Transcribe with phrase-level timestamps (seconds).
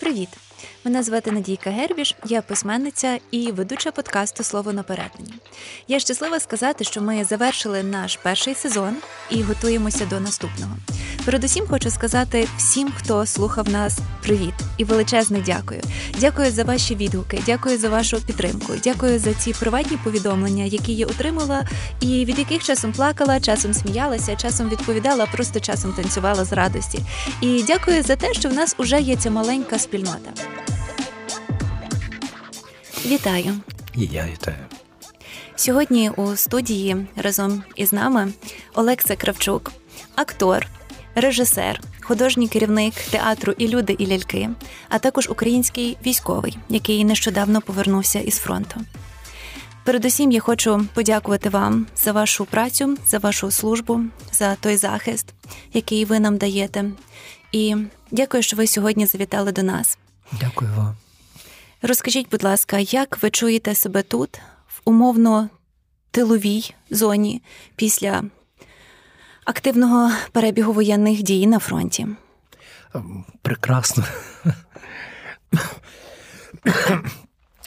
[0.00, 0.28] Привіт!
[0.84, 5.34] Мене звати Надійка Гербіш, я письменниця і ведуча подкасту Слово на перетині.
[5.88, 8.96] Я щаслива сказати, що ми завершили наш перший сезон
[9.30, 10.76] і готуємося до наступного.
[11.24, 15.80] Передусім хочу сказати всім, хто слухав нас, привіт і величезне дякую.
[16.20, 21.06] Дякую за ваші відгуки, дякую за вашу підтримку, дякую за ці приватні повідомлення, які я
[21.06, 21.68] отримала,
[22.00, 26.98] і від яких часом плакала, часом сміялася, часом відповідала, просто часом танцювала з радості.
[27.40, 30.30] І дякую за те, що в нас уже є ця маленька спільнота.
[33.06, 33.54] Вітаю!
[33.94, 34.56] І я вітаю.
[35.56, 38.32] Сьогодні у студії разом із нами
[38.74, 39.72] Олекса Кравчук,
[40.14, 40.66] актор,
[41.14, 44.50] режисер, художній керівник театру і люди, і ляльки,
[44.88, 48.80] а також український військовий, який нещодавно повернувся із фронту.
[49.84, 54.00] Передусім, я хочу подякувати вам за вашу працю, за вашу службу,
[54.32, 55.26] за той захист,
[55.72, 56.84] який ви нам даєте.
[57.52, 57.76] І
[58.10, 59.98] дякую, що ви сьогодні завітали до нас.
[60.40, 60.96] Дякую вам.
[61.82, 65.48] Розкажіть, будь ласка, як ви чуєте себе тут, в умовно
[66.10, 67.42] тиловій зоні
[67.76, 68.24] після
[69.44, 72.06] активного перебігу воєнних дій на фронті?
[73.42, 74.04] Прекрасно.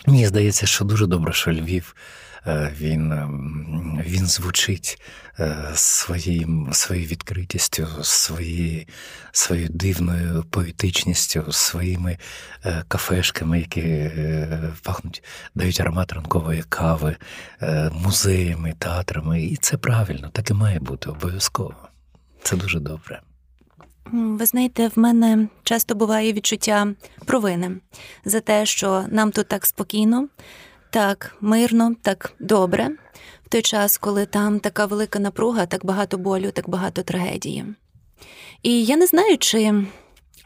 [0.05, 1.95] Мені здається, що дуже добре, що Львів
[2.79, 5.01] він ем, він звучить
[5.39, 8.85] е, своїм, своєю відкритістю, своєю,
[9.31, 12.17] своєю дивною поетичністю, своїми
[12.65, 14.11] е, кафешками, які
[14.83, 15.23] пахнуть,
[15.55, 17.15] дають аромат ранкової кави,
[17.91, 19.43] музеями, театрами.
[19.43, 21.75] І це правильно, так і має бути обов'язково.
[22.43, 23.21] Це дуже добре.
[24.11, 26.87] Ви знаєте, в мене часто буває відчуття
[27.25, 27.71] провини
[28.25, 30.27] за те, що нам тут так спокійно,
[30.97, 32.89] так мирно, так добре,
[33.45, 37.65] в той час, коли там така велика напруга, так багато болю, так багато трагедії.
[38.63, 39.85] І я не знаю, чи,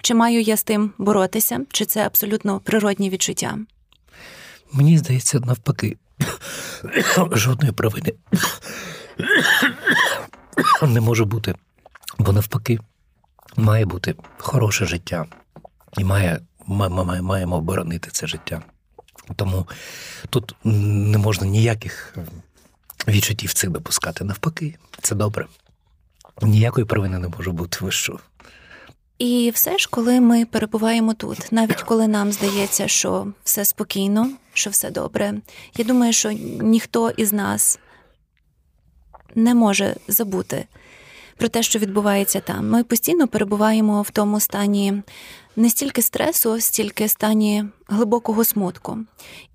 [0.01, 3.57] чи маю я з тим боротися, чи це абсолютно природні відчуття.
[4.71, 5.97] Мені здається, навпаки,
[7.31, 8.13] жодної провини
[10.81, 11.55] не може бути,
[12.19, 12.79] бо навпаки,
[13.55, 15.25] має бути хороше життя,
[15.97, 18.61] і має, ми маємо оборонити це життя.
[19.35, 19.67] Тому
[20.29, 22.25] тут не можна ніяких е,
[23.07, 24.23] відчуттів цих допускати.
[24.23, 25.45] Навпаки, це добре.
[26.41, 28.19] Ніякої провини не може бути вищу.
[29.17, 34.69] І все ж, коли ми перебуваємо тут, навіть коли нам здається, що все спокійно, що
[34.69, 35.33] все добре,
[35.77, 36.31] я думаю, що
[36.61, 37.79] ніхто із нас
[39.35, 40.65] не може забути
[41.37, 42.69] про те, що відбувається там.
[42.69, 45.03] Ми постійно перебуваємо в тому стані
[45.55, 48.97] не стільки стресу, стільки стані глибокого смутку.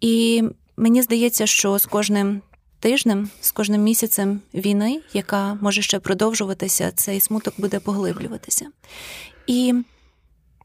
[0.01, 0.43] І
[0.77, 2.43] мені здається, що з кожним
[2.81, 8.67] тижнем, з кожним місяцем війни, яка може ще продовжуватися, цей смуток буде поглиблюватися.
[9.47, 9.75] І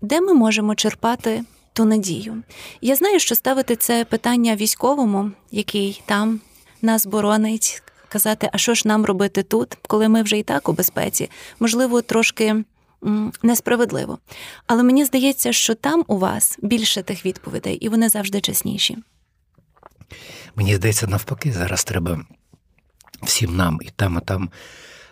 [0.02, 1.44] де ми можемо черпати
[1.74, 2.44] ту надію?
[2.82, 6.40] Я знаю, що ставити це питання військовому, який там
[6.82, 10.74] нас боронить, казати, а що ж нам робити тут, коли ми вже і так у
[10.74, 12.64] безпеці, можливо, трошки
[13.44, 14.20] несправедливо.
[14.68, 18.98] Але мені здається, що там у вас більше тих відповідей, і вони завжди чесніші.
[20.56, 22.26] Мені здається, навпаки, зараз треба
[23.24, 24.50] всім нам і там, і там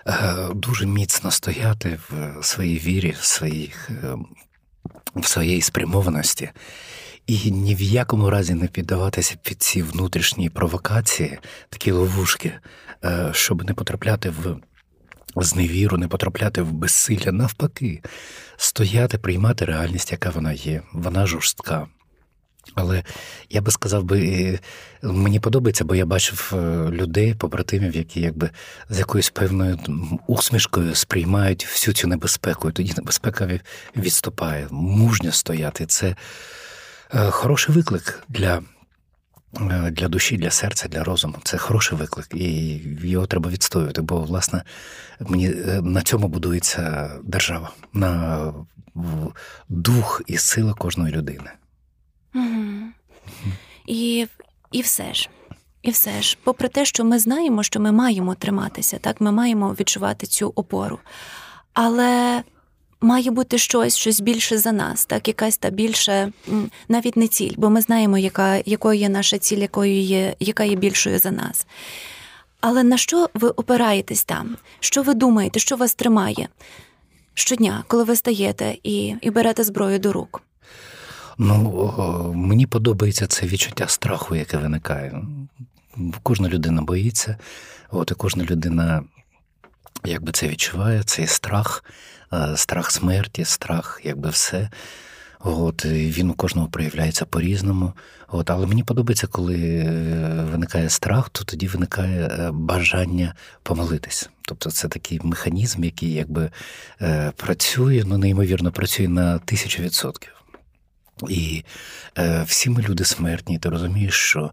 [0.07, 3.89] е, дуже міцно стояти в своїй вірі, в своїх.
[3.89, 4.17] Е,
[5.15, 6.49] в своїй спрямованості
[7.27, 11.39] і ні в якому разі не піддаватися під ці внутрішні провокації,
[11.69, 12.53] такі ловушки,
[13.03, 14.57] е, щоб не потрапляти в
[15.35, 18.01] зневіру, не потрапляти в безсилля, навпаки,
[18.57, 21.87] стояти, приймати реальність, яка вона є, вона жорстка.
[22.75, 23.03] Але
[23.49, 24.59] я би сказав би, е,
[25.07, 26.57] мені подобається, бо я бачив е,
[26.91, 28.49] людей, побратимів, які якби
[28.89, 29.79] з якоюсь певною
[30.27, 33.59] усмішкою сприймають всю цю небезпеку, і тоді небезпека
[33.95, 34.67] відступає.
[34.71, 35.85] Мужньо стояти.
[35.85, 36.15] Це
[37.13, 38.61] Е, хороший виклик для
[39.91, 41.35] для душі, для серця, для розуму.
[41.43, 44.01] Це хороший виклик, і його треба відстоювати.
[44.01, 44.63] Бо, власне,
[45.19, 48.53] мені е, на цьому будується держава, на
[49.69, 51.51] дух і сила кожної людини.
[52.35, 52.83] Угу.
[53.87, 54.27] І,
[54.71, 55.29] І все ж.
[55.81, 59.75] І все ж, попри те, що ми знаємо, що ми маємо триматися, так ми маємо
[59.79, 60.99] відчувати цю опору.
[61.73, 62.43] Але
[63.01, 66.31] має бути щось, щось більше за нас, так, якась та більше,
[66.87, 70.75] навіть не ціль, бо ми знаємо, яка, якою є наша ціль, якою є, яка є
[70.75, 71.67] більшою за нас.
[72.61, 74.57] Але на що ви опираєтесь там?
[74.79, 76.49] Що ви думаєте, що вас тримає
[77.33, 80.41] щодня, коли ви стаєте і, і берете зброю до рук?
[81.37, 85.21] Ну, мені подобається це відчуття страху, яке виникає.
[86.23, 87.37] Кожна людина боїться,
[87.91, 89.03] от і кожна людина
[90.05, 91.83] якби це відчуває, цей страх.
[92.33, 94.69] Е, страх смерті, страх, якби все.
[95.39, 97.93] От, Він у кожного проявляється по-різному.
[98.27, 104.29] От, Але мені подобається, коли е, виникає страх, то тоді виникає е, бажання помолитись.
[104.41, 106.51] Тобто це такий механізм, який якби
[107.35, 110.39] працює, ну неймовірно працює на тисячу відсотків.
[111.27, 111.63] І
[112.17, 114.51] е, всі ми люди смертні, ти розумієш, що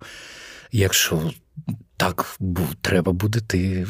[0.73, 1.33] якщо
[1.97, 2.39] так
[2.81, 3.87] треба буде, ти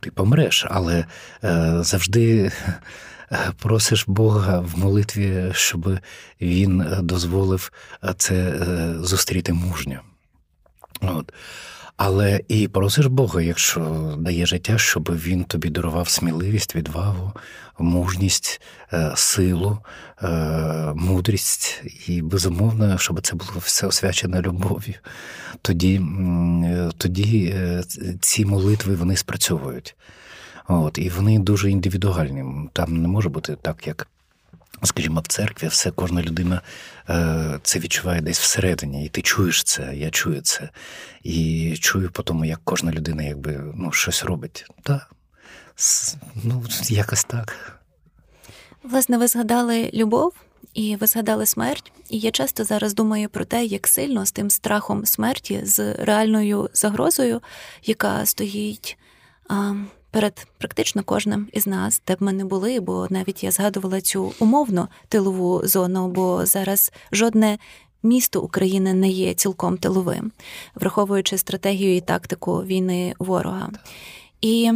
[0.00, 1.04] ти помреш, але
[1.44, 2.52] е, завжди
[3.58, 5.98] просиш Бога в молитві, щоб
[6.40, 7.72] він дозволив
[8.16, 10.00] це е, зустріти мужньо.
[11.00, 11.32] От.
[12.02, 17.32] Але і просиш Бога, якщо дає життя, щоб він тобі дарував сміливість, відвагу,
[17.78, 18.60] мужність,
[18.92, 19.78] е, силу,
[20.22, 20.28] е,
[20.94, 24.94] мудрість і безумовно, щоб це було все освячено любов'ю.
[25.62, 26.00] Тоді
[26.96, 27.56] тоді
[28.20, 29.96] ці молитви вони спрацьовують.
[30.68, 32.68] От, І вони дуже індивідуальні.
[32.72, 34.08] Там не може бути так, як,
[34.86, 36.62] скажімо, в церкві все, кожна людина
[37.08, 39.06] е, це відчуває десь всередині.
[39.06, 40.70] І ти чуєш це, я чую це.
[41.22, 44.66] І чую по тому, як кожна людина якби, ну, щось робить.
[44.82, 45.10] Так,
[46.44, 47.80] ну, якось так.
[48.82, 50.32] Власне, ви згадали любов.
[50.74, 54.50] І ви згадали смерть, і я часто зараз думаю про те, як сильно з тим
[54.50, 57.40] страхом смерті, з реальною загрозою,
[57.82, 58.98] яка стоїть
[60.10, 64.32] перед практично кожним із нас, де б ми не були, бо навіть я згадувала цю
[64.38, 67.58] умовну тилову зону, бо зараз жодне.
[68.02, 70.32] Місто України не є цілком тиловим,
[70.74, 73.70] враховуючи стратегію і тактику війни ворога.
[74.40, 74.72] І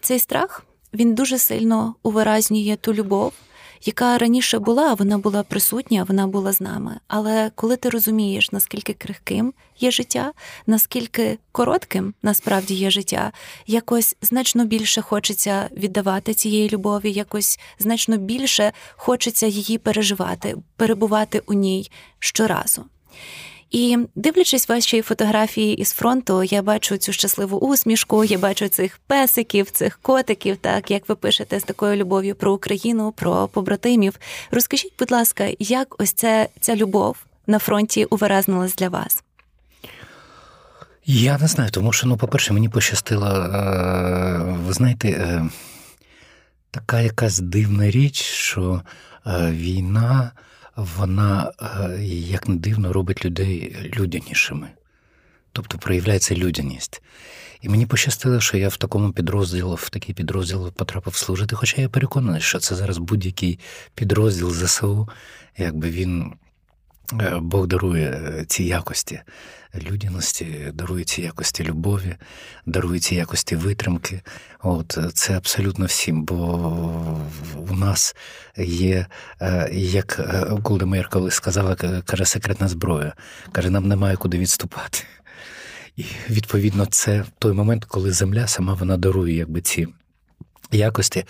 [0.00, 0.64] цей страх
[0.94, 3.32] він дуже сильно увиразнює ту любов,
[3.84, 7.00] яка раніше була, вона була присутня, вона була з нами.
[7.08, 10.32] Але коли ти розумієш, наскільки крихким є життя,
[10.66, 13.32] наскільки коротким насправді є життя,
[13.66, 21.52] якось значно більше хочеться віддавати цієї любові, якось значно більше хочеться її переживати, перебувати у
[21.52, 22.84] ній щоразу.
[23.70, 29.70] І дивлячись ваші фотографії із фронту, я бачу цю щасливу усмішку, я бачу цих песиків,
[29.70, 34.18] цих котиків, так як ви пишете з такою любов'ю про Україну, про побратимів.
[34.50, 37.16] Розкажіть, будь ласка, як ось це ця любов
[37.46, 39.22] на фронті увиразнилась для вас?
[41.04, 45.48] Я не знаю, тому що, ну, по-перше, мені пощастило, е, ви знаєте, е,
[46.70, 48.82] така якась дивна річ, що
[49.26, 50.32] е, війна
[50.78, 54.68] вона, е, як не дивно, робить людей людянішими.
[55.52, 57.02] Тобто проявляється людяність.
[57.60, 61.56] І мені пощастило, що я в такому підрозділі, в такий підрозділ потрапив служити.
[61.56, 63.58] Хоча я переконаний, що це зараз будь-який
[63.94, 65.08] підрозділ ЗСУ,
[65.56, 66.32] якби він
[67.12, 69.20] Е, Бог дарує е, ці якості
[69.74, 72.16] людяності, дарує ці якості любові,
[72.66, 74.20] дарує ці якості витримки.
[74.62, 76.36] От Це абсолютно всім, бо
[77.70, 78.16] у нас
[78.56, 79.06] є,
[79.40, 80.20] е, як
[80.64, 83.12] Голда Меїр коли сказала, каже, секретна зброя.
[83.52, 84.98] Каже, нам немає куди відступати.
[85.96, 89.88] І відповідно, це той момент, коли земля сама вона дарує якби ці
[90.72, 91.24] якості.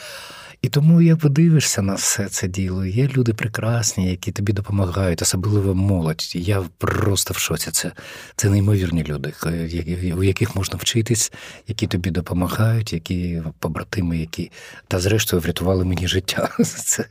[0.63, 5.75] І тому як подивишся на все це діло, є люди прекрасні, які тобі допомагають, особливо
[5.75, 6.33] молодь.
[6.35, 7.71] Я просто в шоці.
[7.71, 7.93] Це
[8.37, 9.33] це неймовірні люди,
[10.17, 11.33] у яких можна вчитись,
[11.67, 14.51] які тобі допомагають, які побратими, які
[14.89, 16.49] та зрештою врятували мені життя.
[16.65, 17.05] Це,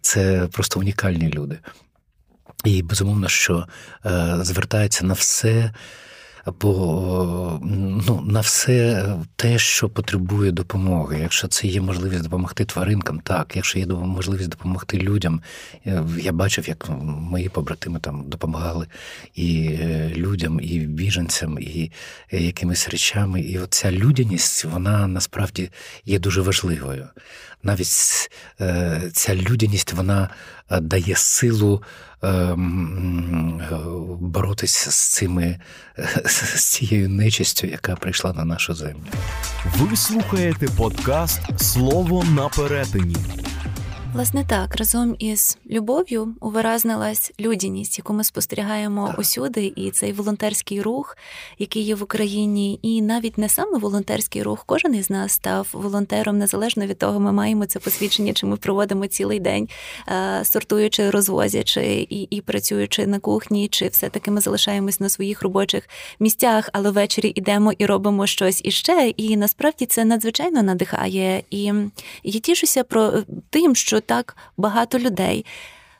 [0.00, 1.58] Це просто унікальні люди.
[2.64, 3.66] І безумовно, що
[4.06, 5.72] е, звертається на все
[6.60, 7.60] бо
[8.08, 11.18] ну, на все те, що потребує допомоги.
[11.22, 15.40] Якщо це є можливість допомогти тваринкам, так, якщо є можливість допомогти людям,
[16.18, 18.86] я бачив, як мої побратими там допомагали
[19.34, 21.92] і е, людям, і біженцям, і
[22.32, 23.40] е, якимись речами.
[23.40, 25.70] І оця людяність, вона насправді
[26.04, 27.08] є дуже важливою.
[27.62, 30.28] Навіть е, ця людяність вона
[30.70, 31.82] дає силу
[32.22, 33.60] Ем,
[34.20, 35.58] боротися з цими
[36.24, 39.06] з цією нечистю, яка прийшла на нашу землю.
[39.76, 43.16] Ви слухаєте подкаст Слово на перетині.
[44.16, 51.16] Власне так, разом із любов'ю увиразнилась людяність, яку ми спостерігаємо усюди, і цей волонтерський рух,
[51.58, 56.38] який є в Україні, і навіть не саме волонтерський рух, кожен із нас став волонтером
[56.38, 59.68] незалежно від того, ми маємо це посвідчення, чи ми проводимо цілий день,
[60.08, 65.88] е, сортуючи, розвозячи і і працюючи на кухні, чи все-таки ми залишаємось на своїх робочих
[66.20, 69.12] місцях, але ввечері йдемо і робимо щось іще.
[69.16, 71.42] І насправді це надзвичайно надихає.
[71.50, 71.72] І
[72.24, 73.12] я тішуся про
[73.50, 75.46] тим, що так багато людей.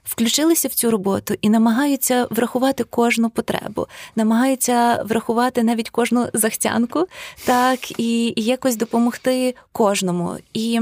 [0.05, 3.87] Включилися в цю роботу і намагаються врахувати кожну потребу,
[4.17, 7.07] намагаються врахувати навіть кожну захцянку,
[7.45, 10.37] так і якось допомогти кожному.
[10.53, 10.81] І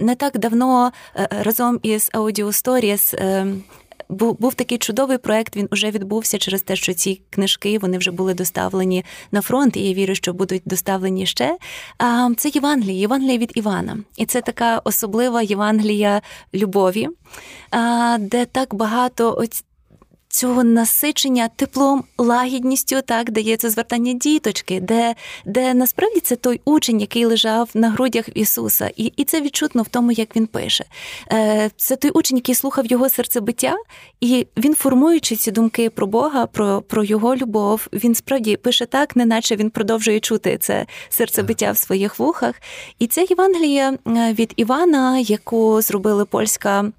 [0.00, 0.92] не так давно
[1.30, 3.14] разом із Audio Stories
[4.08, 5.56] був був такий чудовий проект.
[5.56, 9.88] Він вже відбувся через те, що ці книжки вони вже були доставлені на фронт, і
[9.88, 11.58] я вірю, що будуть доставлені ще.
[11.98, 16.22] А це Євангелія, Євангелія від Івана, і це така особлива Євангелія
[16.54, 17.08] любові,
[18.18, 19.64] де так багато ось
[20.34, 25.14] цього насичення теплом, лагідністю, так дається звертання діточки, де
[25.46, 29.88] де насправді це той учень, який лежав на грудях Ісуса, і і це відчутно в
[29.88, 30.84] тому, як він пише.
[31.32, 33.76] Е, Це той учень, який слухав його серцебиття,
[34.20, 39.16] і він, формуючи ці думки про Бога, про про його любов, він справді пише так,
[39.16, 42.54] неначе він продовжує чути це серцебиття в своїх вухах.
[42.98, 46.90] І це Євангелія е, від Івана, яку зробили польська е,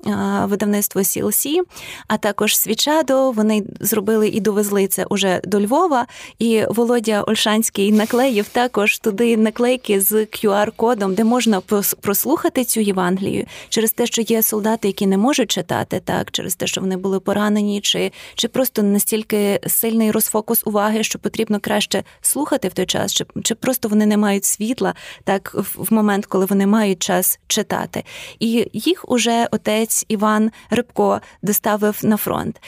[0.45, 1.61] видавництво CLC,
[2.07, 6.07] а також Свічадо вони зробили і довезли це уже до Львова.
[6.39, 11.61] І Володя Ольшанський наклеїв також туди наклейки з QR-кодом, де можна
[12.01, 16.67] прослухати цю Євангелію через те, що є солдати, які не можуть читати, так через те,
[16.67, 22.67] що вони були поранені, чи чи просто настільки сильний розфокус уваги, що потрібно краще слухати
[22.67, 26.67] в той час, чи чи просто вони не мають світла, так в момент, коли вони
[26.67, 28.03] мають час читати.
[28.39, 32.61] І їх уже отець Іван Рибко доставив на фронт.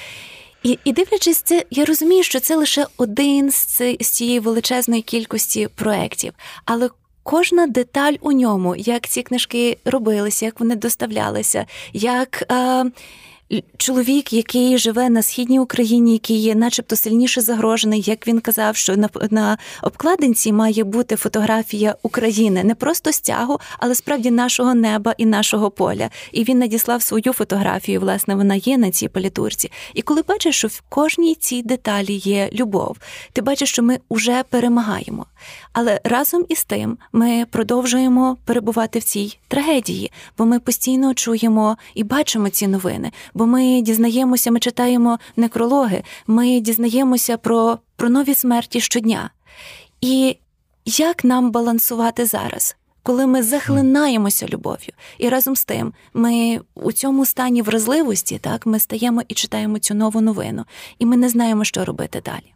[0.63, 6.33] І і дивлячись це, я розумію, що це лише один з цієї величезної кількості проєктів.
[6.65, 6.89] Але
[7.23, 12.43] кожна деталь у ньому, як ці книжки робилися, як вони доставлялися, як.
[12.51, 12.85] Е,
[13.77, 18.97] чоловік, який живе на східній Україні, який є, начебто, сильніше загрожений, як він казав, що
[18.97, 25.25] на на обкладинці має бути фотографія України, не просто стягу, але справді нашого неба і
[25.25, 26.09] нашого поля.
[26.31, 27.99] І він надіслав свою фотографію.
[27.99, 29.71] Власне, вона є на цій політурці.
[29.93, 32.97] І коли бачиш, що в кожній цій деталі є любов,
[33.33, 35.25] ти бачиш, що ми вже перемагаємо.
[35.73, 42.03] Але разом із тим ми продовжуємо перебувати в цій трагедії, бо ми постійно чуємо і
[42.03, 48.81] бачимо ці новини бо ми дізнаємося, ми читаємо некрологи, ми дізнаємося про, про нові смерті
[48.81, 49.29] щодня.
[50.01, 50.37] І
[50.85, 52.75] як нам балансувати зараз?
[53.03, 58.79] Коли ми захлинаємося любов'ю, і разом з тим ми у цьому стані вразливості, так ми
[58.79, 60.65] стаємо і читаємо цю нову новину,
[60.99, 62.53] і ми не знаємо, що робити далі.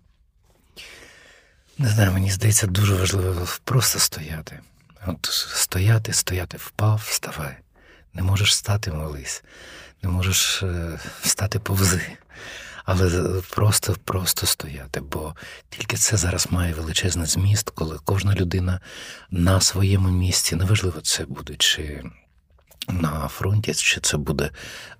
[1.77, 4.59] Не знаю, мені здається, дуже важливо просто стояти.
[5.07, 7.57] От Стояти, стояти, впав, вставай.
[8.13, 9.43] Не можеш стати, молись
[10.03, 12.01] не можеш е, встати повзи,
[12.85, 15.01] але просто просто стояти.
[15.01, 15.35] Бо
[15.69, 18.79] тільки це зараз має величезний зміст, коли кожна людина
[19.31, 22.03] на своєму місці, неважливо, це буде чи
[22.87, 24.49] на фронті, чи це буде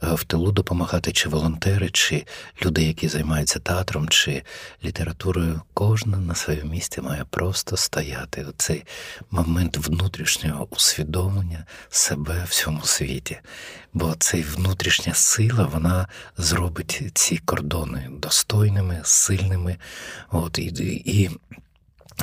[0.04, 2.26] е, в тилу допомагати, чи волонтери, чи
[2.66, 4.44] люди, які займаються театром, чи
[4.84, 5.62] літературою.
[5.74, 8.84] Кожна на своєму місці має просто стояти цей
[9.32, 13.40] момент внутрішнього усвідомлення себе в цьому світі.
[13.94, 16.08] Бо цей внутрішня сила вона
[16.38, 19.78] зробить ці кордони достойними, сильними.
[20.32, 20.64] От, і,
[21.06, 21.30] і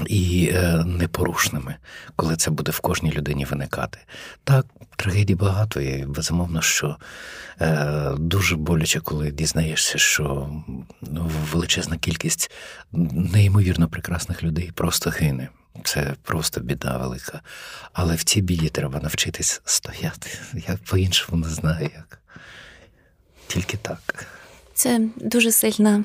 [0.07, 1.77] і е, непорушними,
[2.17, 3.99] коли це буде в кожній людині виникати.
[4.45, 4.67] Так,
[4.99, 6.97] трагедій багато, і безумовно, що
[7.61, 10.50] е, дуже боляче, коли дізнаєшся, що
[11.52, 12.50] величезна кількість
[13.33, 15.49] неймовірно прекрасних людей просто гине.
[15.85, 17.40] Це просто біда велика.
[17.93, 20.31] Але в цій біді треба навчитись стояти.
[20.55, 22.21] Я по-іншому не знаю як.
[23.47, 24.26] Тільки так.
[24.75, 26.05] Це дуже сильна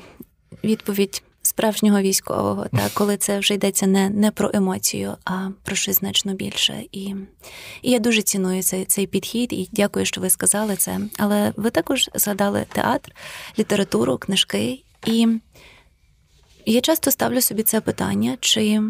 [0.64, 5.96] відповідь справжнього військового, та коли це вже йдеться не не про емоцію, а про щось
[5.96, 6.84] значно більше.
[6.92, 7.14] І
[7.82, 11.00] і я дуже ціную цей цей підхід і дякую, що ви сказали це.
[11.18, 13.12] Але ви також згадали театр,
[13.58, 14.82] літературу, книжки.
[15.06, 15.28] І
[16.66, 18.80] я часто ставлю собі це питання, чи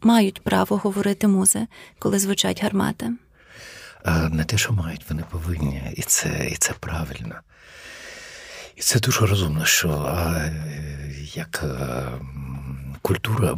[0.00, 1.66] мають право говорити музи,
[1.98, 3.12] коли звучать гармати?
[4.30, 7.34] Не те, що мають, вони повинні, і це, і це правильно.
[8.76, 10.50] І це дуже розумно, що а,
[11.36, 12.04] як е,
[13.02, 13.54] культура,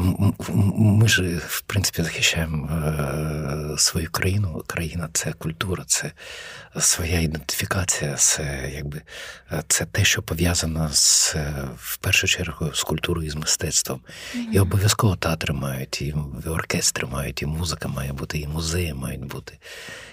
[0.77, 4.65] ми ж в принципі захищаємо е, свою країну.
[4.67, 6.13] Країна це культура, це
[6.81, 9.03] своя ідентифікація, це якби
[9.69, 11.37] це те, що пов'язано з
[11.79, 14.01] в першу чергу з культурою і з мистецтвом.
[14.01, 14.53] Mm-hmm.
[14.53, 16.15] І обов'язково театри мають, і
[16.47, 19.59] оркестри мають, і музика має бути, і музеї мають бути.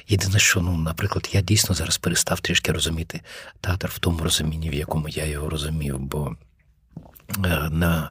[0.07, 3.22] Єдине, що, ну, наприклад, я дійсно зараз перестав трішки розуміти
[3.62, 6.00] театр в тому розумінні, в якому я його розумів.
[6.00, 6.36] Бо е,
[7.72, 8.10] на,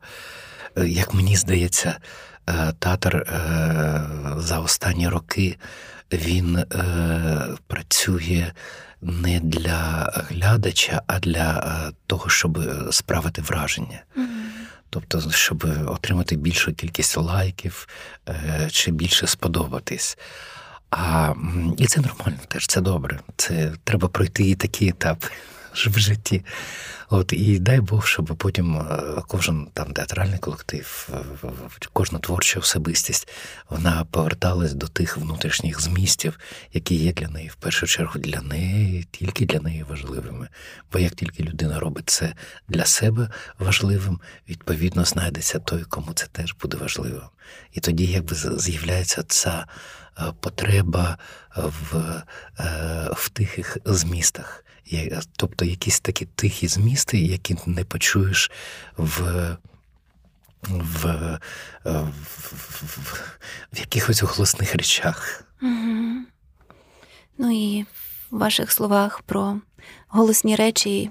[0.77, 1.99] як мені здається,
[2.49, 4.01] е, театр е,
[4.37, 5.57] за останні роки
[6.13, 6.65] він
[7.67, 8.53] працює
[9.03, 12.59] не для глядача, а для того, щоб
[12.91, 14.03] справити враження.
[14.91, 17.89] Тобто, щоб отримати більшу кількість лайків
[18.71, 20.19] чи більше сподобатись.
[20.97, 21.35] А,
[21.79, 23.21] І це нормально теж, це добре.
[23.37, 25.25] Це треба пройти і такий етап
[25.75, 26.45] в житті.
[27.11, 31.09] От І дай Бог, щоб потім е, кожен там театральний колектив,
[31.93, 33.29] кожна творча особистість
[33.71, 36.39] вона поверталась до тих внутрішніх змістів,
[36.73, 40.49] які є для неї в першу чергу для неї, тільки для неї важливими.
[40.93, 42.35] Бо як тільки людина робить це
[42.69, 47.23] для себе важливим, відповідно знайдеться той, кому це теж буде важливим.
[47.73, 49.67] І тоді якби з'являється ця
[50.19, 51.19] е, потреба
[51.57, 52.23] в,
[52.61, 54.65] е, в тихих змістах.
[55.37, 56.94] Тобто якісь такі тихі змісти,
[57.27, 58.51] які не почуєш
[58.97, 59.57] в
[60.69, 61.39] в,
[61.85, 62.11] в,
[62.83, 63.37] в,
[63.73, 65.45] в якихось голосних речах.
[65.63, 66.25] Угу.
[67.39, 67.83] Ну і
[68.31, 69.61] в ваших словах про
[70.09, 71.11] голосні речі,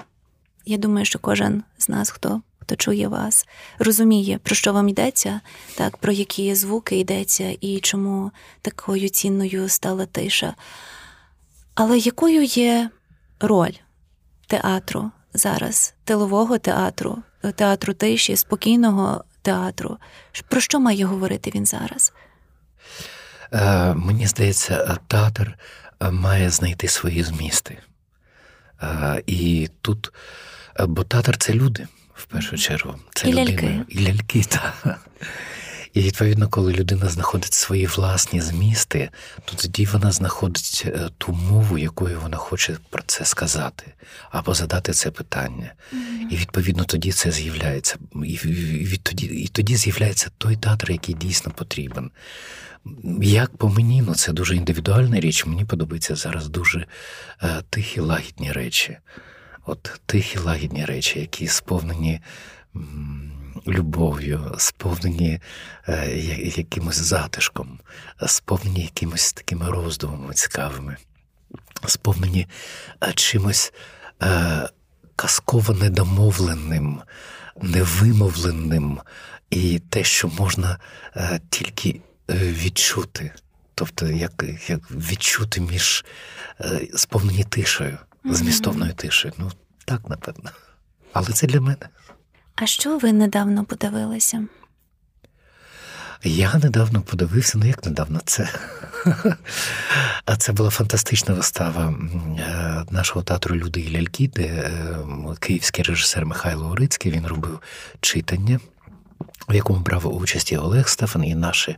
[0.66, 3.48] я думаю, що кожен з нас, хто хто чує вас,
[3.80, 5.42] розуміє, про що вам йдеться,
[5.75, 10.54] так, про які звуки йдеться і чому такою цінною стала тиша.
[11.75, 12.90] Але якою є
[13.40, 13.74] роль
[14.48, 17.18] театру зараз, тилового театру,
[17.56, 19.98] театру тиші, спокійного театру.
[20.50, 22.13] Про що має говорити він зараз?
[23.52, 25.58] Е, Мені здається, театр
[26.02, 27.78] е, має знайти свої змісти.
[28.84, 30.13] Е, І тут,
[30.80, 32.96] е, бо театр це люди в першу чергу.
[33.16, 33.52] Це і людина.
[33.52, 33.80] ляльки.
[33.90, 35.00] І ляльки, так.
[35.93, 39.09] І відповідно, коли людина знаходить свої власні змісти,
[39.45, 43.93] то тоді вона знаходить е, ту мову, якою вона хоче про це сказати,
[44.31, 45.73] або задати це питання.
[45.93, 46.27] Mm-hmm.
[46.31, 47.97] І відповідно тоді це з'являється.
[48.15, 48.38] І
[48.83, 52.12] відтоді, і тоді з'являється той театр, який дійсно потрібен.
[53.21, 55.45] Як по мені, ну це дуже індивідуальна річ.
[55.45, 56.85] Мені подобаються зараз дуже
[57.43, 58.97] е, тихі лагідні речі.
[59.65, 62.21] От тихі лагідні речі, які сповнені
[63.67, 65.39] любов'ю, сповнені
[65.88, 66.17] е,
[66.55, 67.79] якимось затишком,
[68.27, 70.98] сповнені якимось такими роздумами цікавими,
[71.88, 72.48] сповнені
[73.03, 73.74] е, чимось
[74.24, 74.70] е,
[75.15, 77.01] казково недомовленим,
[77.62, 79.00] невимовленим
[79.50, 80.80] і те, що можна
[81.49, 83.32] тільки відчути.
[83.76, 86.06] Тобто, як як відчути між
[86.95, 89.34] сповнені тишею, змістовною тишею.
[89.38, 89.52] Ну,
[89.86, 90.49] так, напевно.
[91.13, 91.89] Але це для мене.
[92.56, 94.48] А що ви недавно подивилися?
[96.24, 98.50] Я недавно подивився, ну як недавно це.
[100.26, 101.94] А це була фантастична вистава
[102.39, 104.98] е, нашого театру Люди і ляльки, де е,
[105.39, 107.60] київський режисер Михайло Орицький він робив
[108.02, 108.60] читання,
[109.50, 111.78] в якому брав участь і Олег Стефан, і наші е,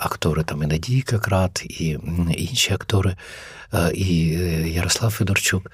[0.00, 1.98] актори, там і Надійка Крат, і
[2.36, 3.16] інші актори,
[3.94, 4.08] і
[4.74, 5.70] Ярослав Федорчук.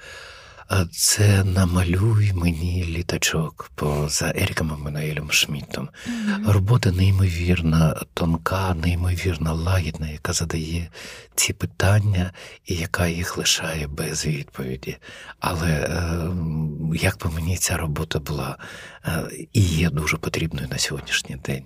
[0.91, 5.89] Це намалюй мені літачок поза Еріком Еммануелем Шмідтом.
[5.89, 6.51] Mm-hmm.
[6.51, 10.89] Робота неймовірна, тонка, неймовірно лагідна, яка задає
[11.35, 12.31] ці питання
[12.65, 14.97] і яка їх лишає без відповіді.
[15.39, 16.29] Але е,
[16.93, 18.57] як по мені ця робота була
[19.05, 21.65] е, і є дуже потрібною на сьогоднішній день,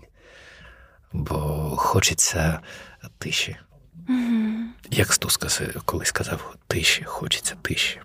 [1.13, 1.35] бо
[1.77, 2.59] хочеться
[3.17, 3.55] тиші.
[4.09, 4.63] Mm-hmm.
[4.91, 5.37] Як Стус
[5.85, 7.99] колись сказав, тиші, хочеться тиші.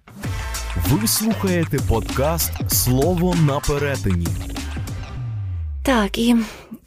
[0.77, 4.27] Ви слухаєте подкаст Слово на перетині.
[5.83, 6.37] Так, і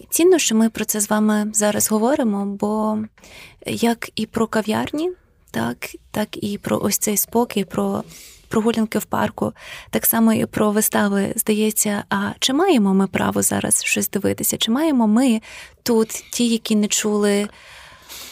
[0.10, 2.98] цінно, що ми про це з вами зараз говоримо, бо
[3.66, 5.12] як і про кав'ярні,
[5.52, 5.78] так,
[6.12, 8.04] так і про ось цей спокій, про
[8.48, 9.54] прогулянки в парку,
[9.90, 14.58] так само і про вистави, здається, а чи маємо ми право зараз щось дивитися?
[14.58, 15.42] Чи маємо ми
[15.84, 17.48] тут ті, які не чули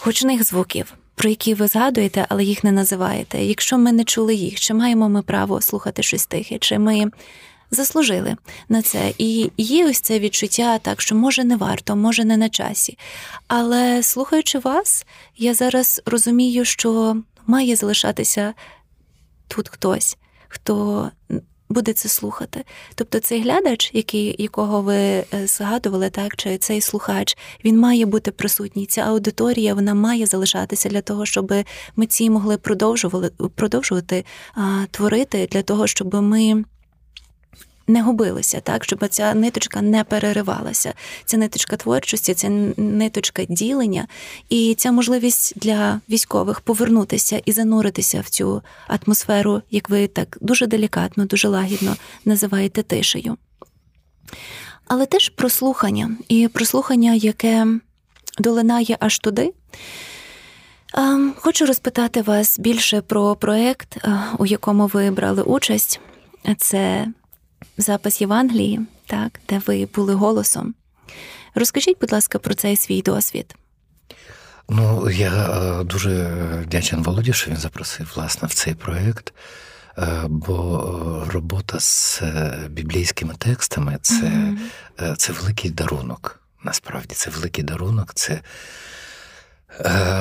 [0.03, 0.93] гучних звуків?
[1.15, 3.43] Про які ви згадуєте, але їх не називаєте.
[3.43, 7.11] Якщо ми не чули їх, чи маємо ми право слухати щось тихе, чи ми
[7.71, 8.35] заслужили
[8.69, 9.13] на це?
[9.17, 12.97] І є ось це відчуття, так що може не варто, може не на часі.
[13.47, 15.05] Але слухаючи вас,
[15.37, 18.53] я зараз розумію, що має залишатися
[19.47, 21.11] тут хтось, хто
[21.73, 22.63] буде це слухати.
[22.95, 28.31] Тобто цей глядач, який, якого ви е, згадували, так, чи цей слухач, він має бути
[28.31, 28.85] присутній.
[28.85, 31.53] Ця аудиторія вона має залишатися для того, щоб
[31.95, 36.63] митці могли продовжувати продовжувати а, творити, для того, щоб ми
[37.87, 40.93] не губилися, так, щоб ця ниточка не переривалася.
[41.25, 44.07] Ця ниточка творчості, ця ниточка ділення,
[44.49, 50.67] і ця можливість для військових повернутися і зануритися в цю атмосферу, як ви так дуже
[50.67, 53.37] делікатно, дуже лагідно називаєте тишею.
[54.87, 57.67] Але теж прослухання, і прослухання, яке
[58.39, 59.53] долинає аж туди.
[61.35, 63.97] Хочу розпитати вас більше про проект,
[64.37, 65.99] у якому ви брали участь.
[66.57, 67.07] Це
[67.77, 70.73] запис Євангелії, так, де ви були голосом.
[71.55, 73.55] Розкажіть, будь ласка, про цей свій досвід.
[74.69, 76.25] Ну, я е, дуже
[76.61, 79.33] вдячен Володі, що він запросив власне в цей проєкт,
[79.97, 82.21] е, бо робота з
[82.69, 85.15] біблійськими текстами це, mm-hmm.
[85.15, 86.39] це великий дарунок.
[86.63, 88.13] Насправді це великий дарунок.
[88.13, 88.41] це Е,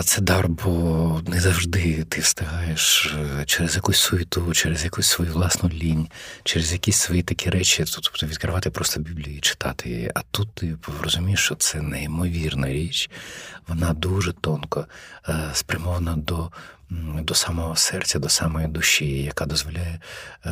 [0.05, 5.69] це дар, бо не завжди ти встигаєш е, через якусь суету, через якусь свою власну
[5.69, 6.09] лінь,
[6.45, 9.88] через якісь свої такі речі, тобто відкривати просто Біблію і читати.
[9.91, 10.11] її.
[10.15, 13.11] А тут ти розумієш, що це неймовірна річ,
[13.69, 14.87] вона дуже тонко
[15.29, 16.51] е, спрямована до
[17.23, 20.01] до самого серця, до самої душі, яка дозволяє
[20.47, 20.51] е,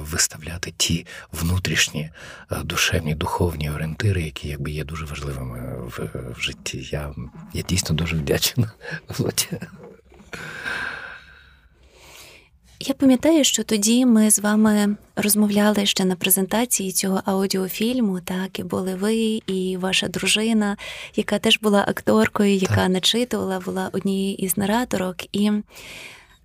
[0.00, 2.10] виставляти ті внутрішні
[2.52, 5.98] е, душевні духовні орієнтири, які якби є дуже важливими в,
[6.36, 6.88] в житті.
[6.92, 7.14] Я
[7.52, 8.72] я дійсно дуже вдячна.
[9.08, 9.66] Володя.
[12.80, 18.62] Я пам'ятаю, що тоді ми з вами розмовляли ще на презентації цього аудіофільму, так, і
[18.62, 19.14] були ви,
[19.46, 20.76] і ваша дружина,
[21.16, 22.88] яка теж була акторкою, яка так.
[22.88, 25.16] начитувала, була однією із нараторок.
[25.32, 25.50] І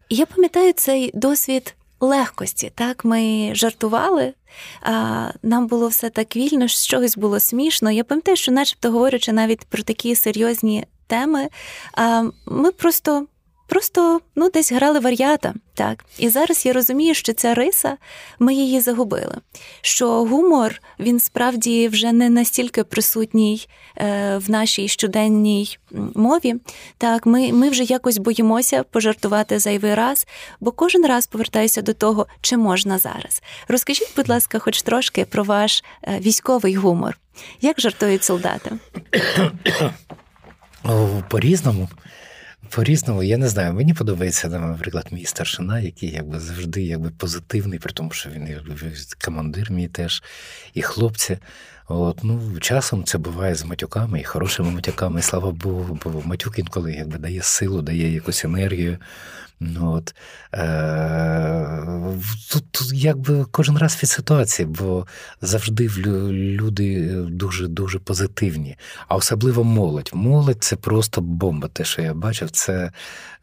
[0.09, 2.71] я пам'ятаю цей досвід легкості.
[2.75, 4.33] Так, ми жартували,
[4.81, 7.91] а нам було все так вільно, що чогось було смішно.
[7.91, 11.47] Я пам'ятаю, що, начебто, говорячи навіть про такі серйозні теми,
[12.45, 13.27] ми просто
[13.69, 15.53] просто ну, десь грали вар'ята.
[15.73, 16.05] Так.
[16.17, 17.97] І зараз я розумію, що ця риса,
[18.39, 19.35] ми її загубили.
[19.81, 25.77] Що гумор він справді вже не настільки присутній е, в нашій щоденній
[26.15, 26.55] мові.
[26.97, 30.27] Так, Ми ми вже якось боїмося пожартувати зайвий раз,
[30.59, 33.41] бо кожен раз повертаюся до того, чи можна зараз.
[33.67, 37.17] Розкажіть, будь ласка, хоч трошки про ваш е, військовий гумор.
[37.61, 38.71] Як жартують солдати?
[41.29, 41.89] По-різному.
[42.69, 43.73] По-різному, я не знаю.
[43.73, 48.59] Мені подобається, наприклад, мій старшина, який якби завжди якби позитивний, при тому, що він
[49.25, 50.23] командир мій теж,
[50.73, 51.37] і хлопці.
[51.87, 56.93] От, ну, Часом це буває з матюками і хорошими матюками, слава Богу, бо матюк інколи
[56.93, 58.97] якби дає силу, дає якусь енергію.
[59.61, 60.15] Ну, от,
[60.53, 61.79] е,
[62.51, 65.07] Тут, якби кожен раз від ситуації, бо
[65.41, 70.11] завжди люди дуже-дуже позитивні, а особливо молодь.
[70.13, 71.67] Молодь це просто бомба.
[71.67, 72.91] Те, що я бачив, це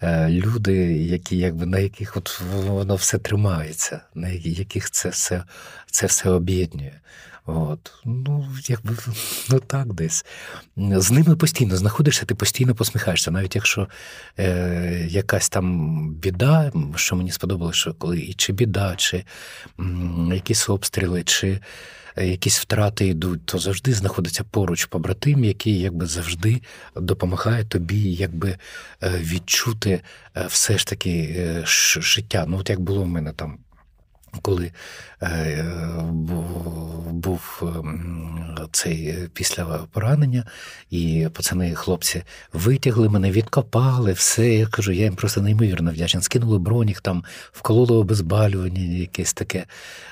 [0.03, 5.45] е, люди, які якби на яких от воно все тримається, на яких це все,
[5.91, 7.01] це все об'єднує.
[7.47, 7.93] От.
[8.05, 8.97] Ну, якби
[9.51, 10.25] ну так десь.
[10.77, 13.89] З ними постійно знаходишся, ти постійно посміхаєшся, навіть якщо
[14.39, 19.25] е, якась там біда, що мені сподобалося, що коли чи біда, чи
[19.81, 21.61] м, якісь обстріли, чи
[22.25, 26.63] якісь втрати йдуть, то завжди знаходиться поруч побратим, який якби завжди
[26.97, 28.59] допомагає тобі якби
[29.03, 30.01] е, відчути
[30.37, 32.45] е, все ж таки е, життя.
[32.49, 33.59] Ну, от як було в мене там
[34.43, 34.73] коли
[35.23, 35.65] е,
[37.11, 40.45] був ем, цей е, після поранення,
[40.91, 44.55] і пацани, хлопці витягли мене, відкопали, все.
[44.55, 46.23] Я кажу, я їм просто неймовірно вдячний.
[46.23, 49.65] Скинули бронік, там вкололи обезбалювання, якесь таке,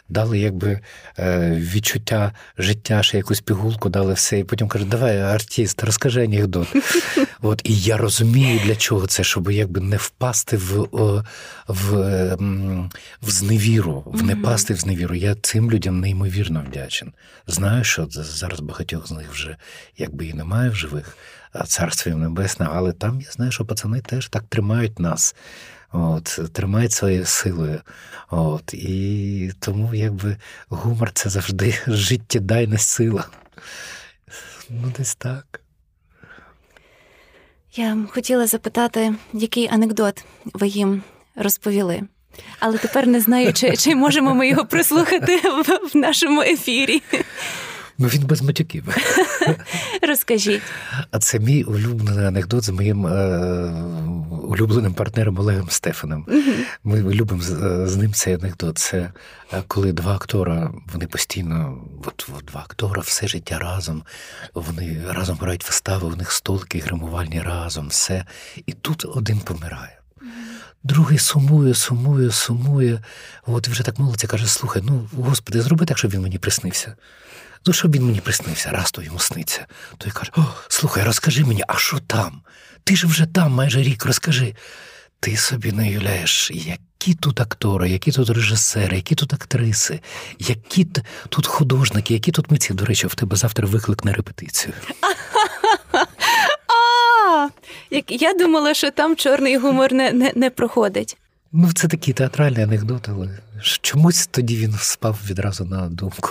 [0.08, 0.80] дали якби
[1.18, 4.38] е, відчуття життя, ще якусь пігулку дали все.
[4.38, 6.68] І потім кажуть, давай, артист, розкажи анекдот.
[7.42, 10.88] От, І я розумію, для чого це, щоб якби не впасти в,
[11.68, 12.36] в,
[13.22, 15.14] в зневіру не пасти в зневіру.
[15.14, 17.12] Я цим людям неймовірно вдячен.
[17.46, 19.56] Знаю, що зараз багатьох з них вже
[19.96, 21.16] якби і немає в живих,
[21.52, 25.34] а царство їм небесне, але там я знаю, що пацани теж так тримають нас.
[25.92, 27.80] От, Тримають своєю силою.
[28.30, 30.36] От, І тому якби
[30.68, 33.26] гумор це завжди життєдайна сила.
[34.70, 35.60] Ну, десь так.
[37.74, 41.02] Я хотіла запитати, який анекдот ви їм
[41.36, 42.02] розповіли.
[42.60, 47.02] Але тепер не знаю, чи чи можемо ми його прослухати в, в нашому ефірі.
[47.98, 48.84] Ну, він без матюків.
[50.08, 50.62] Розкажіть.
[51.10, 53.72] А це мій улюблений анекдот з моїм е,
[54.42, 56.26] улюбленим партнером Олегом Стефаном.
[56.84, 58.78] Ми любимо з, е, з ним цей анекдот.
[58.78, 59.12] Це
[59.52, 64.02] е, коли два актора, вони постійно, от, от два актора все життя разом,
[64.54, 68.24] вони разом грають вистави, у них столики гримувальні разом, все.
[68.66, 69.98] І тут один помирає.
[70.84, 73.00] Другий сумує, сумує, сумує.
[73.46, 76.96] От вже так молиться, каже: слухай, ну господи, зроби так, щоб він мені приснився.
[77.66, 79.66] Ну, щоб він мені приснився, раз то йому сниться.
[79.98, 82.40] Той каже: О, слухай, розкажи мені, а що там?
[82.84, 84.54] Ти ж вже там майже рік розкажи.
[85.20, 90.00] Ти собі не уявляєш, які тут актори, які тут режисери, які тут актриси,
[90.38, 90.86] які
[91.28, 92.74] тут художники, які тут митці.
[92.74, 94.74] До речі, в тебе завтра виклик на репетицію.
[97.94, 101.16] Як я думала, що там чорний гумор не, не, не проходить.
[101.52, 103.38] Ну, це такий театральний анекдот, але
[103.80, 106.30] чомусь тоді він спав відразу на думку.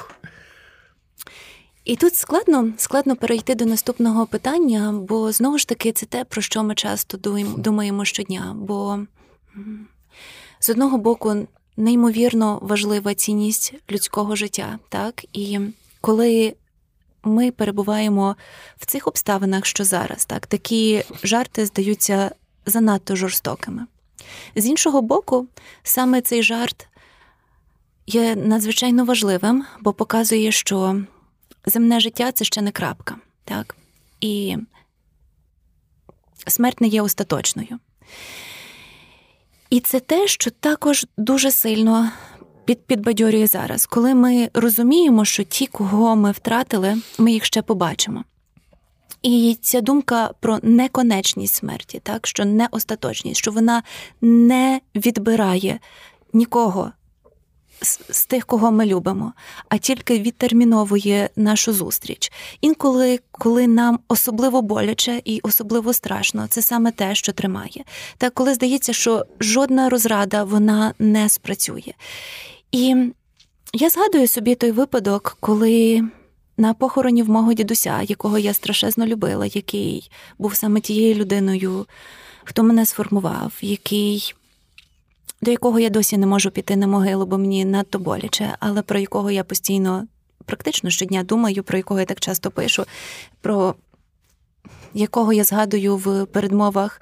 [1.86, 6.42] І тут складно складно перейти до наступного питання, бо знову ж таки це те, про
[6.42, 7.18] що ми часто
[7.58, 8.56] думаємо щодня.
[8.56, 9.00] Бо
[10.60, 11.48] з одного боку
[11.78, 15.60] неймовірно важлива цінність людського життя, так і
[16.02, 16.54] коли
[17.24, 18.36] ми перебуваємо
[18.78, 22.32] в цих обставинах, що зараз, так такі жарти здаються
[22.66, 23.86] занадто жорстокими.
[24.56, 25.48] З іншого боку,
[25.84, 26.88] саме цей жарт
[28.08, 31.02] є надзвичайно важливим, бо показує, що
[31.66, 33.76] земне життя це ще не крапка, так?
[34.22, 34.58] І
[36.48, 37.80] смерть не є остаточною.
[39.70, 42.12] І це те, що також дуже сильно
[42.66, 48.24] під, підбадьорює зараз, коли ми розуміємо, що ті, кого ми втратили, ми їх ще побачимо.
[49.24, 53.84] І ця думка про неконечність смерті, так що не остаточність, що вона
[54.22, 55.80] не відбирає
[56.34, 56.92] нікого
[58.10, 59.34] з, тих, кого ми любимо,
[59.70, 62.32] а тільки відтерміновує нашу зустріч.
[62.62, 67.84] Інколи, коли нам особливо боляче і особливо страшно, це саме те, що тримає.
[68.18, 71.94] Та коли здається, що жодна розрада вона не спрацює.
[72.74, 72.96] І
[73.74, 76.04] я згадую собі той випадок, коли
[76.58, 81.86] на похороні в мого дідуся, якого я страшезно любила, який був саме тією людиною,
[82.44, 84.34] хто мене сформував, який.
[85.42, 89.00] До якого я досі не можу піти на могилу, бо мені надто боляче, але про
[89.00, 90.08] якого я постійно,
[90.46, 92.86] практично щодня думаю, про якого я так часто пишу,
[93.42, 93.76] про
[94.94, 97.02] якого я згадую в передмовах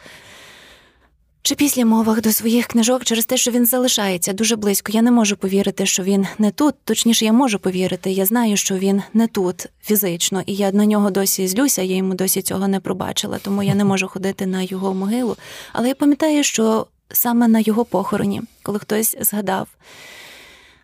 [1.41, 4.91] чи після мовах до своїх книжок через те, що він залишається дуже близько.
[4.91, 6.75] Я не можу повірити, що він не тут.
[6.83, 8.11] Точніше, я можу повірити.
[8.11, 11.81] Я знаю, що він не тут фізично, і я на нього досі злюся.
[11.81, 15.37] Я йому досі цього не пробачила, тому я не можу ходити на його могилу.
[15.73, 19.67] Але я пам'ятаю, що саме на його похороні, коли хтось згадав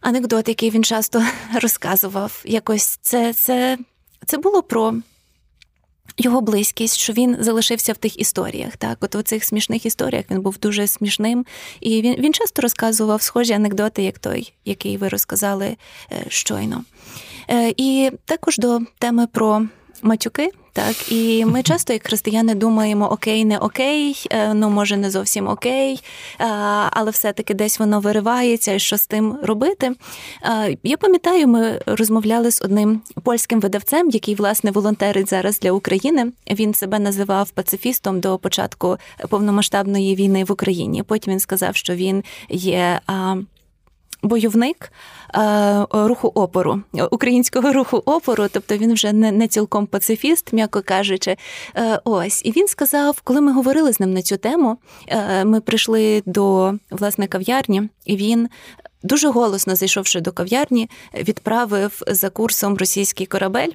[0.01, 1.23] анекдот, який він часто
[1.61, 3.77] розказував, якось це, це,
[4.25, 4.95] це було про
[6.17, 8.77] його близькість, що він залишився в тих історіях.
[8.77, 11.45] Так, от у цих смішних історіях він був дуже смішним,
[11.79, 15.77] і він він часто розказував схожі анекдоти, як той, який ви розказали
[16.11, 16.83] е, щойно.
[17.49, 19.67] Е, і також до теми про
[20.01, 20.51] матюки.
[20.77, 25.47] Так, і ми часто, як християни, думаємо, окей, не окей, е, ну може не зовсім
[25.47, 26.03] окей,
[26.89, 29.91] але все-таки десь воно виривається, і що з тим робити.
[30.83, 36.31] Я пам'ятаю, ми розмовляли з одним польським видавцем, який власне волонтерить зараз для України.
[36.51, 38.97] Він себе називав пацифістом до початку
[39.29, 41.03] повномасштабної війни в Україні.
[41.03, 42.99] Потім він сказав, що він є
[44.23, 44.91] бойовник
[45.35, 51.37] е, руху опору, українського руху опору, тобто він вже не не цілком пацифіст, м'яко кажучи.
[51.75, 54.77] Е, ось і він сказав, коли ми говорили з ним на цю тему,
[55.07, 58.49] е, ми прийшли до власне кав'ярні, і він
[59.07, 63.71] дуже голосно зайшовши до кав'ярні, відправив за курсом російський корабель.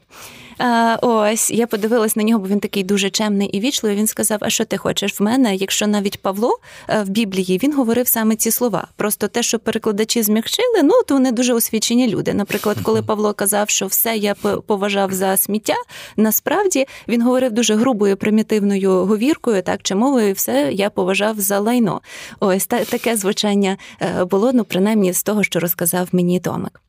[1.02, 3.98] Ось я подивилась на нього, бо він такий дуже чемний і вічливий.
[3.98, 5.54] Він сказав: А що ти хочеш в мене?
[5.56, 8.86] Якщо навіть Павло е, в Біблії він говорив саме ці слова.
[8.96, 12.34] Просто те, що перекладачі змягчили, ну то вони дуже освічені люди.
[12.34, 14.34] Наприклад, коли Павло казав, що все я
[14.66, 15.74] поважав за сміття,
[16.16, 22.00] насправді він говорив дуже грубою примітивною говіркою, так чи мовою, все я поважав за лайно.
[22.40, 26.80] Ось та таке звучання е, було, ну принаймні з того, що розказав мені Томик.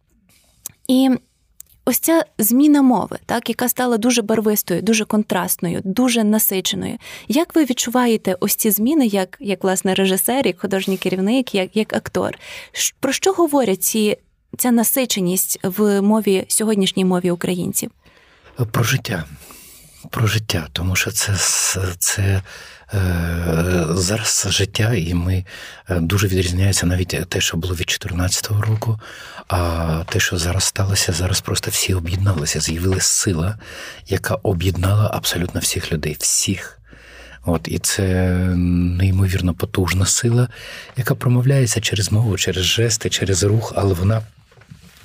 [0.88, 1.10] І
[1.86, 6.98] ось ця зміна мови, так, яка стала дуже барвистою, дуже контрастною, дуже насиченою.
[7.28, 11.94] Як ви відчуваєте ось ці зміни, як як власне режисер, як художній керівник, як як
[11.94, 12.38] актор?
[13.00, 14.18] Про що говорять ці,
[14.58, 17.92] ця насиченість в мові сьогоднішній мові українців?
[18.72, 19.26] Про життя.
[20.10, 21.36] Про життя, тому що це
[22.00, 22.42] це
[22.94, 25.46] Е, зараз життя, і ми
[25.90, 29.00] е, дуже відрізняється навіть те, що було від 2014 року.
[29.48, 32.60] А те, що зараз сталося, зараз просто всі об'єдналися.
[32.60, 33.58] З'явилася сила,
[34.08, 36.80] яка об'єднала абсолютно всіх людей, всіх.
[37.46, 38.04] От, І це
[38.98, 40.50] неймовірно потужна сила,
[40.98, 44.22] яка промовляється через мову, через жести, через рух, але вона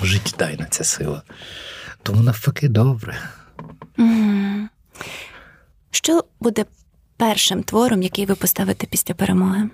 [0.02, 1.22] життєдайна ця сила.
[2.02, 3.18] Тому навпаки, добре.
[5.90, 6.64] Що буде
[7.16, 9.70] першим твором, який ви поставите після перемоги?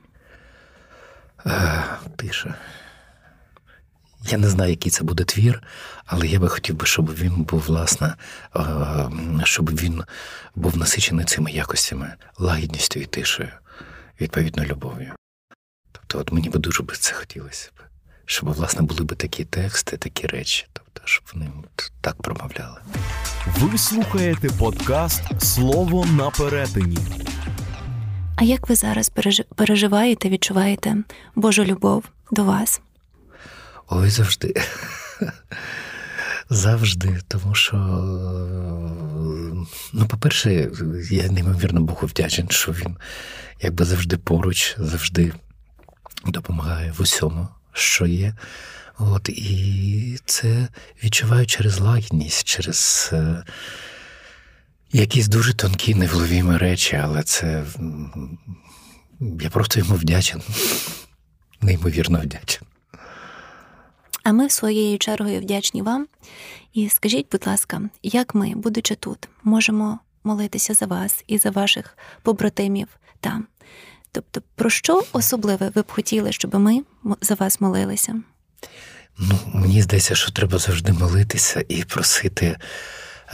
[2.17, 2.55] Тиша.
[4.31, 5.63] Я не знаю, який це буде твір,
[6.07, 8.15] але я би хотів би, щоб він був, власне,
[9.45, 10.05] щоб він
[10.55, 13.49] був насичений цими якостями, лагідністю і тишею,
[14.21, 15.13] відповідно, любов'ю.
[15.93, 17.81] Тобто, от мені би дуже би це хотілося б,
[18.27, 22.81] щоб, власне, були б такі тексти, такі речі, тобто, щоб вони от так промовляли.
[23.47, 26.99] Ви слухаєте подкаст Слово на перетині.
[28.37, 29.13] А як ви зараз
[29.57, 30.97] переживаєте, відчуваєте
[31.35, 32.81] Божу любов до вас?
[33.89, 34.55] Ой, завжди.
[36.51, 37.77] Завжди, тому що,
[39.93, 40.71] ну, по-перше,
[41.11, 42.97] я неймовірно Богу вдячний, що він
[43.61, 45.33] якби завжди поруч, завжди
[46.27, 48.35] допомагає в усьому, що є.
[48.99, 50.69] От, І це
[51.05, 53.45] відчуваю через лагідність, через е,
[54.93, 57.65] якісь дуже тонкі, невловімі речі, але це
[59.41, 60.43] я просто йому вдячен,
[61.61, 62.63] неймовірно вдячен.
[64.23, 66.07] А ми своєю чергою вдячні вам.
[66.73, 71.99] І скажіть, будь ласка, як ми, будучи тут, можемо молитися за вас і за ваших
[72.23, 72.89] побратимів
[73.21, 73.47] там?
[74.15, 76.83] Тобто, про що особливе ви б хотіли, щоб ми
[77.21, 78.15] за вас молилися?
[79.19, 82.57] Ну, Мені здається, що треба завжди молитися і просити,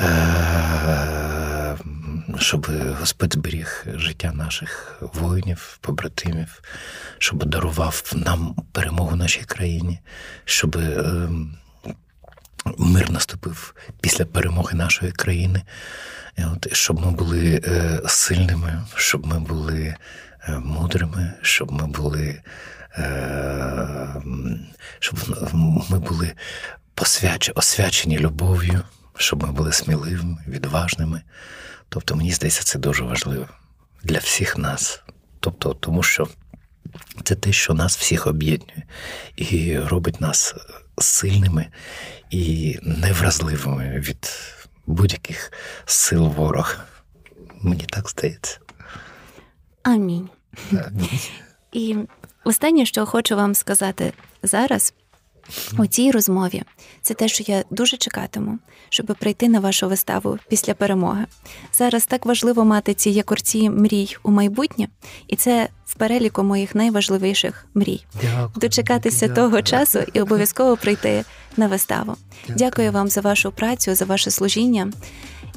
[0.00, 1.76] е,
[2.38, 2.66] щоб
[3.00, 6.62] Господь зберіг життя наших воїнів, побратимів,
[7.18, 10.00] щоб дарував нам перемогу нашій країні,
[10.44, 11.28] щоб е,
[12.78, 15.62] мир наступив після перемоги нашої країни,
[16.72, 19.96] щоб ми були е, сильними, щоб ми були
[20.48, 22.42] мудрими, щоб ми були.
[22.98, 24.22] Е,
[24.98, 25.18] щоб
[25.90, 26.32] ми були
[27.54, 28.82] освячені любов'ю,
[29.16, 31.22] щоб ми були сміливими, відважними.
[31.88, 33.46] Тобто, мені здається, це дуже важливо
[34.02, 35.02] для всіх нас.
[35.40, 36.28] Тобто, тому що
[37.24, 38.82] це те, що нас всіх об'єднує
[39.36, 40.54] і робить нас
[40.98, 41.66] сильними
[42.30, 44.30] і невразливими від
[44.86, 45.52] будь-яких
[45.86, 46.84] сил ворога.
[47.60, 48.59] Мені так здається.
[49.82, 50.28] Амінь.
[50.72, 51.20] Амінь.
[51.72, 51.96] І
[52.44, 54.12] Останнє, що хочу вам сказати
[54.42, 54.94] зараз
[55.78, 56.62] у цій розмові,
[57.02, 61.26] це те, що я дуже чекатиму, щоб прийти на вашу виставу після перемоги.
[61.72, 64.88] Зараз так важливо мати ці якорці мрій у майбутнє,
[65.28, 68.04] і це в переліку моїх найважливіших мрій.
[68.22, 69.46] Дякую, Дочекатися дякую.
[69.46, 71.24] того часу і обов'язково прийти
[71.56, 72.16] на виставу.
[72.40, 72.58] Дякую.
[72.58, 74.92] дякую вам за вашу працю, за ваше служіння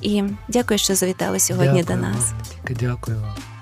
[0.01, 2.33] і дякую, що завітали сьогодні дякую до нас.
[2.69, 3.52] Дякую вам.